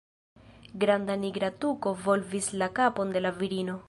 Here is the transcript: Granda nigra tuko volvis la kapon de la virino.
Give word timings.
Granda 0.83 1.17
nigra 1.25 1.51
tuko 1.65 1.93
volvis 2.07 2.47
la 2.63 2.71
kapon 2.81 3.13
de 3.17 3.23
la 3.27 3.33
virino. 3.43 3.77